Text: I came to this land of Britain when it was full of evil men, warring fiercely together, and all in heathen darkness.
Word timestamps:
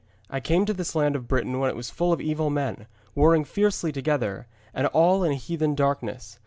I 0.31 0.39
came 0.39 0.65
to 0.65 0.73
this 0.73 0.95
land 0.95 1.15
of 1.15 1.27
Britain 1.27 1.59
when 1.59 1.69
it 1.69 1.75
was 1.75 1.91
full 1.91 2.11
of 2.11 2.19
evil 2.19 2.49
men, 2.49 2.87
warring 3.13 3.43
fiercely 3.45 3.91
together, 3.91 4.47
and 4.73 4.87
all 4.87 5.23
in 5.23 5.33
heathen 5.33 5.75
darkness. 5.75 6.39